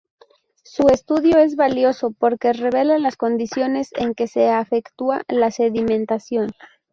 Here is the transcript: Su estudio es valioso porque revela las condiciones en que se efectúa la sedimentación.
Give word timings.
Su 0.63 0.87
estudio 0.87 1.37
es 1.37 1.55
valioso 1.55 2.09
porque 2.09 2.53
revela 2.53 2.97
las 2.97 3.17
condiciones 3.17 3.89
en 3.93 4.15
que 4.15 4.25
se 4.25 4.49
efectúa 4.59 5.21
la 5.27 5.51
sedimentación. 5.51 6.53